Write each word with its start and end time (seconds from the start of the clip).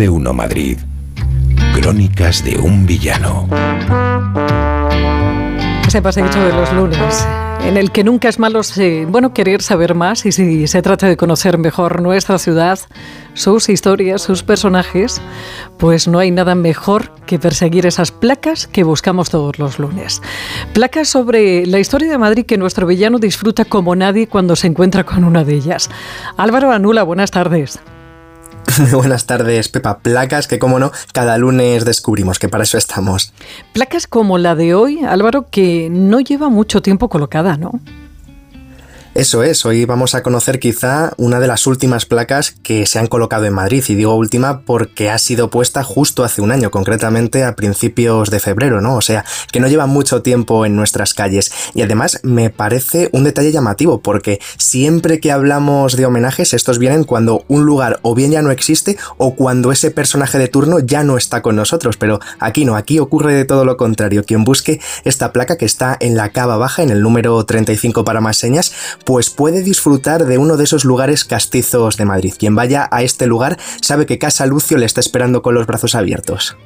de 0.00 0.08
uno 0.08 0.32
Madrid. 0.32 0.78
Crónicas 1.74 2.42
de 2.42 2.56
un 2.56 2.86
villano. 2.86 3.46
Ese 5.86 6.00
paseíto 6.00 6.42
de 6.42 6.54
los 6.54 6.72
lunes, 6.72 7.28
en 7.64 7.76
el 7.76 7.92
que 7.92 8.02
nunca 8.02 8.30
es 8.30 8.38
malo, 8.38 8.62
bueno, 9.08 9.34
querer 9.34 9.60
saber 9.60 9.94
más 9.94 10.24
y 10.24 10.32
si 10.32 10.66
se 10.68 10.80
trata 10.80 11.06
de 11.06 11.18
conocer 11.18 11.58
mejor 11.58 12.00
nuestra 12.00 12.38
ciudad, 12.38 12.78
sus 13.34 13.68
historias, 13.68 14.22
sus 14.22 14.42
personajes, 14.42 15.20
pues 15.76 16.08
no 16.08 16.18
hay 16.18 16.30
nada 16.30 16.54
mejor 16.54 17.12
que 17.26 17.38
perseguir 17.38 17.84
esas 17.84 18.10
placas 18.10 18.66
que 18.68 18.84
buscamos 18.84 19.28
todos 19.28 19.58
los 19.58 19.78
lunes. 19.78 20.22
Placas 20.72 21.10
sobre 21.10 21.66
la 21.66 21.78
historia 21.78 22.10
de 22.10 22.16
Madrid 22.16 22.46
que 22.46 22.56
nuestro 22.56 22.86
villano 22.86 23.18
disfruta 23.18 23.66
como 23.66 23.94
nadie 23.94 24.28
cuando 24.28 24.56
se 24.56 24.66
encuentra 24.66 25.04
con 25.04 25.24
una 25.24 25.44
de 25.44 25.56
ellas. 25.56 25.90
Álvaro 26.38 26.72
Anula, 26.72 27.02
buenas 27.02 27.30
tardes. 27.30 27.80
buenas 28.92 29.26
tardes, 29.26 29.68
Pepa. 29.68 29.98
Placas 29.98 30.46
que, 30.46 30.58
como 30.58 30.78
no, 30.78 30.92
cada 31.12 31.38
lunes 31.38 31.84
descubrimos 31.84 32.38
que 32.38 32.48
para 32.48 32.64
eso 32.64 32.78
estamos. 32.78 33.32
Placas 33.72 34.06
como 34.06 34.38
la 34.38 34.54
de 34.54 34.74
hoy, 34.74 35.04
Álvaro, 35.04 35.46
que 35.50 35.88
no 35.90 36.20
lleva 36.20 36.48
mucho 36.48 36.82
tiempo 36.82 37.08
colocada, 37.08 37.56
¿no? 37.56 37.80
Eso 39.12 39.42
es, 39.42 39.66
hoy 39.66 39.86
vamos 39.86 40.14
a 40.14 40.22
conocer 40.22 40.60
quizá 40.60 41.12
una 41.16 41.40
de 41.40 41.48
las 41.48 41.66
últimas 41.66 42.06
placas 42.06 42.54
que 42.62 42.86
se 42.86 43.00
han 43.00 43.08
colocado 43.08 43.44
en 43.44 43.52
Madrid, 43.52 43.82
y 43.88 43.96
digo 43.96 44.14
última 44.14 44.60
porque 44.60 45.10
ha 45.10 45.18
sido 45.18 45.50
puesta 45.50 45.82
justo 45.82 46.22
hace 46.22 46.40
un 46.40 46.52
año, 46.52 46.70
concretamente 46.70 47.42
a 47.42 47.56
principios 47.56 48.30
de 48.30 48.38
febrero, 48.38 48.80
¿no? 48.80 48.94
O 48.94 49.00
sea, 49.00 49.24
que 49.50 49.58
no 49.58 49.66
lleva 49.66 49.86
mucho 49.86 50.22
tiempo 50.22 50.64
en 50.64 50.76
nuestras 50.76 51.12
calles. 51.12 51.52
Y 51.74 51.82
además 51.82 52.20
me 52.22 52.50
parece 52.50 53.08
un 53.10 53.24
detalle 53.24 53.50
llamativo, 53.50 54.00
porque 54.00 54.38
siempre 54.58 55.18
que 55.18 55.32
hablamos 55.32 55.96
de 55.96 56.06
homenajes, 56.06 56.54
estos 56.54 56.78
vienen 56.78 57.02
cuando 57.02 57.44
un 57.48 57.64
lugar 57.64 57.98
o 58.02 58.14
bien 58.14 58.30
ya 58.30 58.42
no 58.42 58.52
existe 58.52 58.96
o 59.16 59.34
cuando 59.34 59.72
ese 59.72 59.90
personaje 59.90 60.38
de 60.38 60.46
turno 60.46 60.78
ya 60.78 61.02
no 61.02 61.16
está 61.16 61.42
con 61.42 61.56
nosotros, 61.56 61.96
pero 61.96 62.20
aquí 62.38 62.64
no, 62.64 62.76
aquí 62.76 63.00
ocurre 63.00 63.34
de 63.34 63.44
todo 63.44 63.64
lo 63.64 63.76
contrario. 63.76 64.24
Quien 64.24 64.44
busque 64.44 64.80
esta 65.02 65.32
placa 65.32 65.58
que 65.58 65.66
está 65.66 65.96
en 65.98 66.16
la 66.16 66.28
cava 66.28 66.58
baja, 66.58 66.84
en 66.84 66.90
el 66.90 67.02
número 67.02 67.44
35 67.44 68.04
para 68.04 68.20
más 68.20 68.36
señas, 68.36 68.72
pues 69.04 69.30
puede 69.30 69.62
disfrutar 69.62 70.24
de 70.26 70.38
uno 70.38 70.56
de 70.56 70.64
esos 70.64 70.84
lugares 70.84 71.24
castizos 71.24 71.96
de 71.96 72.04
Madrid. 72.04 72.34
Quien 72.38 72.54
vaya 72.54 72.88
a 72.90 73.02
este 73.02 73.26
lugar 73.26 73.58
sabe 73.80 74.06
que 74.06 74.18
Casa 74.18 74.46
Lucio 74.46 74.76
le 74.76 74.86
está 74.86 75.00
esperando 75.00 75.42
con 75.42 75.54
los 75.54 75.66
brazos 75.66 75.94
abiertos 75.94 76.56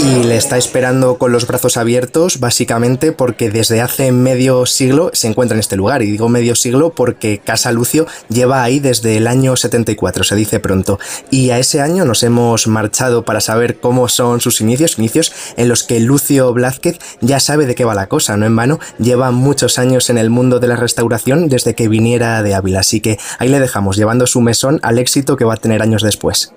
y 0.00 0.22
le 0.24 0.36
está 0.36 0.56
esperando 0.56 1.18
con 1.18 1.32
los 1.32 1.46
brazos 1.46 1.76
abiertos 1.76 2.38
básicamente 2.40 3.12
porque 3.12 3.50
desde 3.50 3.80
hace 3.80 4.12
medio 4.12 4.66
siglo 4.66 5.10
se 5.12 5.28
encuentra 5.28 5.54
en 5.54 5.60
este 5.60 5.76
lugar. 5.76 6.02
Y 6.02 6.10
digo 6.10 6.28
medio 6.28 6.54
siglo 6.54 6.90
porque 6.90 7.38
Casa 7.38 7.72
Lucio 7.72 8.06
lleva 8.28 8.62
ahí 8.62 8.80
desde 8.80 9.16
el 9.16 9.26
año 9.26 9.56
74, 9.56 10.24
se 10.24 10.36
dice 10.36 10.60
pronto, 10.60 10.98
y 11.30 11.50
a 11.50 11.58
ese 11.58 11.80
año 11.80 12.04
nos 12.04 12.22
hemos 12.22 12.66
marchado 12.66 13.24
para 13.24 13.40
saber 13.40 13.80
cómo 13.80 14.08
son 14.08 14.40
sus 14.40 14.60
inicios, 14.60 14.98
inicios 14.98 15.32
en 15.56 15.68
los 15.68 15.82
que 15.82 16.00
Lucio 16.00 16.52
Blázquez 16.52 16.98
ya 17.20 17.40
sabe 17.40 17.66
de 17.66 17.74
qué 17.74 17.84
va 17.84 17.94
la 17.94 18.08
cosa, 18.08 18.36
no 18.36 18.46
en 18.46 18.56
vano, 18.56 18.78
lleva 18.98 19.30
muchos 19.30 19.78
años 19.78 20.10
en 20.10 20.18
el 20.18 20.30
mundo 20.30 20.60
de 20.60 20.68
la 20.68 20.76
restauración 20.76 21.48
desde 21.48 21.74
que 21.74 21.88
viniera 21.88 22.42
de 22.42 22.54
Ávila, 22.54 22.80
así 22.80 23.00
que 23.00 23.18
ahí 23.38 23.48
le 23.48 23.60
dejamos 23.60 23.96
llevando 23.96 24.26
su 24.26 24.40
mesón 24.40 24.80
al 24.82 24.98
éxito 24.98 25.36
que 25.36 25.44
va 25.44 25.54
a 25.54 25.58
tener 25.58 25.82
años 25.82 26.02
después. 26.02 26.52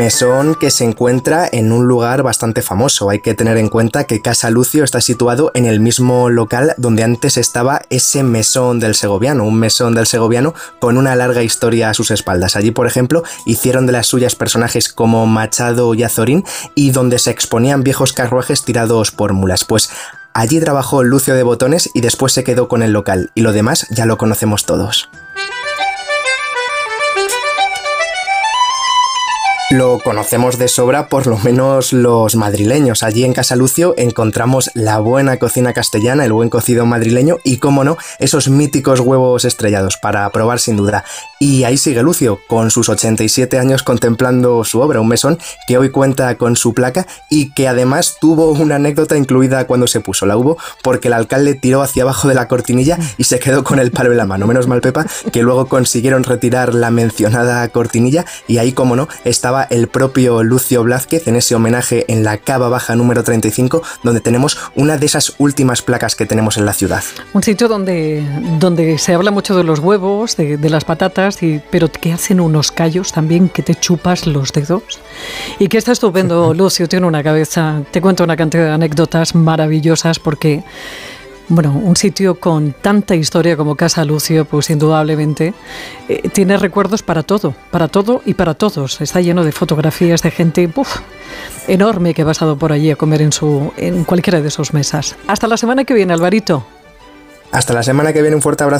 Mesón 0.00 0.54
que 0.54 0.70
se 0.70 0.84
encuentra 0.84 1.46
en 1.52 1.72
un 1.72 1.86
lugar 1.86 2.22
bastante 2.22 2.62
famoso. 2.62 3.10
Hay 3.10 3.20
que 3.20 3.34
tener 3.34 3.58
en 3.58 3.68
cuenta 3.68 4.04
que 4.04 4.22
Casa 4.22 4.48
Lucio 4.48 4.82
está 4.82 5.02
situado 5.02 5.50
en 5.52 5.66
el 5.66 5.78
mismo 5.78 6.30
local 6.30 6.72
donde 6.78 7.02
antes 7.02 7.36
estaba 7.36 7.82
ese 7.90 8.22
mesón 8.22 8.80
del 8.80 8.94
Segoviano, 8.94 9.44
un 9.44 9.58
mesón 9.58 9.94
del 9.94 10.06
Segoviano 10.06 10.54
con 10.78 10.96
una 10.96 11.16
larga 11.16 11.42
historia 11.42 11.90
a 11.90 11.94
sus 11.94 12.10
espaldas. 12.10 12.56
Allí, 12.56 12.70
por 12.70 12.86
ejemplo, 12.86 13.24
hicieron 13.44 13.84
de 13.84 13.92
las 13.92 14.06
suyas 14.06 14.36
personajes 14.36 14.88
como 14.88 15.26
Machado 15.26 15.92
y 15.92 16.02
Azorín 16.02 16.44
y 16.74 16.92
donde 16.92 17.18
se 17.18 17.30
exponían 17.30 17.82
viejos 17.82 18.14
carruajes 18.14 18.64
tirados 18.64 19.10
por 19.10 19.34
mulas. 19.34 19.66
Pues 19.66 19.90
allí 20.32 20.60
trabajó 20.60 21.02
Lucio 21.02 21.34
de 21.34 21.42
Botones 21.42 21.90
y 21.92 22.00
después 22.00 22.32
se 22.32 22.42
quedó 22.42 22.68
con 22.68 22.82
el 22.82 22.92
local 22.94 23.32
y 23.34 23.42
lo 23.42 23.52
demás 23.52 23.86
ya 23.90 24.06
lo 24.06 24.16
conocemos 24.16 24.64
todos. 24.64 25.10
Lo 29.70 30.00
conocemos 30.00 30.58
de 30.58 30.66
sobra 30.66 31.08
por 31.08 31.28
lo 31.28 31.38
menos 31.38 31.92
los 31.92 32.34
madrileños. 32.34 33.04
Allí 33.04 33.24
en 33.24 33.32
Casa 33.32 33.54
Lucio 33.54 33.94
encontramos 33.96 34.72
la 34.74 34.98
buena 34.98 35.36
cocina 35.36 35.72
castellana, 35.72 36.24
el 36.24 36.32
buen 36.32 36.50
cocido 36.50 36.86
madrileño 36.86 37.36
y, 37.44 37.58
como 37.58 37.84
no, 37.84 37.96
esos 38.18 38.48
míticos 38.48 38.98
huevos 38.98 39.44
estrellados 39.44 39.96
para 39.96 40.28
probar 40.30 40.58
sin 40.58 40.76
duda. 40.76 41.04
Y 41.38 41.62
ahí 41.62 41.76
sigue 41.76 42.02
Lucio, 42.02 42.40
con 42.48 42.72
sus 42.72 42.88
87 42.88 43.60
años 43.60 43.84
contemplando 43.84 44.64
su 44.64 44.80
obra, 44.80 45.00
un 45.00 45.06
mesón 45.06 45.38
que 45.68 45.78
hoy 45.78 45.90
cuenta 45.90 46.36
con 46.36 46.56
su 46.56 46.74
placa 46.74 47.06
y 47.30 47.52
que 47.52 47.68
además 47.68 48.16
tuvo 48.20 48.50
una 48.50 48.74
anécdota 48.74 49.16
incluida 49.16 49.68
cuando 49.68 49.86
se 49.86 50.00
puso. 50.00 50.26
La 50.26 50.36
hubo 50.36 50.58
porque 50.82 51.06
el 51.06 51.14
alcalde 51.14 51.54
tiró 51.54 51.80
hacia 51.80 52.02
abajo 52.02 52.26
de 52.26 52.34
la 52.34 52.48
cortinilla 52.48 52.98
y 53.18 53.24
se 53.24 53.38
quedó 53.38 53.62
con 53.62 53.78
el 53.78 53.92
palo 53.92 54.10
en 54.10 54.16
la 54.16 54.26
mano. 54.26 54.48
Menos 54.48 54.66
mal, 54.66 54.80
Pepa, 54.80 55.06
que 55.32 55.42
luego 55.42 55.66
consiguieron 55.66 56.24
retirar 56.24 56.74
la 56.74 56.90
mencionada 56.90 57.68
cortinilla 57.68 58.24
y 58.48 58.58
ahí, 58.58 58.72
como 58.72 58.96
no, 58.96 59.08
estaba 59.24 59.59
el 59.68 59.88
propio 59.88 60.42
Lucio 60.42 60.82
Blázquez 60.82 61.26
en 61.28 61.36
ese 61.36 61.54
homenaje 61.54 62.04
en 62.08 62.24
la 62.24 62.38
Cava 62.38 62.68
Baja 62.68 62.94
número 62.96 63.22
35, 63.24 63.82
donde 64.02 64.20
tenemos 64.20 64.58
una 64.74 64.96
de 64.96 65.06
esas 65.06 65.34
últimas 65.38 65.82
placas 65.82 66.14
que 66.14 66.26
tenemos 66.26 66.56
en 66.56 66.66
la 66.66 66.72
ciudad. 66.72 67.02
Un 67.32 67.42
sitio 67.42 67.68
donde, 67.68 68.24
donde 68.58 68.98
se 68.98 69.14
habla 69.14 69.30
mucho 69.30 69.56
de 69.56 69.64
los 69.64 69.78
huevos, 69.80 70.36
de, 70.36 70.58
las 70.70 70.84
patatas, 70.84 71.42
y, 71.42 71.60
pero 71.70 71.90
que 71.90 72.12
hacen 72.12 72.40
unos 72.40 72.70
callos 72.70 73.12
también 73.12 73.48
que 73.48 73.62
te 73.62 73.74
chupas 73.74 74.26
los 74.26 74.52
dedos. 74.52 75.00
Y 75.58 75.68
que 75.68 75.78
está 75.78 75.92
estupendo, 75.92 76.54
Lucio 76.54 76.88
tiene 76.88 77.06
una 77.06 77.22
cabeza, 77.22 77.82
te 77.90 78.00
cuento 78.00 78.24
una 78.24 78.36
cantidad 78.36 78.64
de 78.64 78.70
anécdotas 78.70 79.34
maravillosas 79.34 80.18
porque 80.18 80.62
bueno, 81.50 81.72
un 81.72 81.96
sitio 81.96 82.36
con 82.36 82.72
tanta 82.72 83.16
historia 83.16 83.56
como 83.56 83.74
Casa 83.74 84.04
Lucio, 84.04 84.44
pues 84.44 84.70
indudablemente 84.70 85.52
eh, 86.08 86.28
tiene 86.30 86.56
recuerdos 86.56 87.02
para 87.02 87.24
todo, 87.24 87.54
para 87.72 87.88
todo 87.88 88.22
y 88.24 88.34
para 88.34 88.54
todos. 88.54 89.00
Está 89.00 89.20
lleno 89.20 89.44
de 89.44 89.50
fotografías 89.52 90.22
de 90.22 90.30
gente 90.30 90.70
enorme 91.66 92.14
que 92.14 92.22
ha 92.22 92.24
pasado 92.24 92.56
por 92.56 92.72
allí 92.72 92.92
a 92.92 92.96
comer 92.96 93.22
en, 93.22 93.32
su, 93.32 93.72
en 93.76 94.04
cualquiera 94.04 94.40
de 94.40 94.50
sus 94.50 94.72
mesas. 94.72 95.16
Hasta 95.26 95.48
la 95.48 95.56
semana 95.56 95.84
que 95.84 95.92
viene, 95.92 96.12
Alvarito. 96.12 96.64
Hasta 97.50 97.74
la 97.74 97.82
semana 97.82 98.12
que 98.12 98.22
viene, 98.22 98.36
un 98.36 98.42
fuerte 98.42 98.62
abrazo. 98.62 98.68